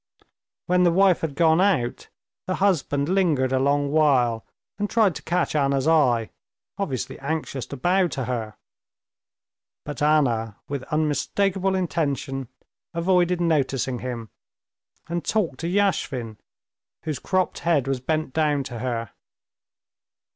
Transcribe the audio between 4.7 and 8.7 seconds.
and tried to catch Anna's eye, obviously anxious to bow to her.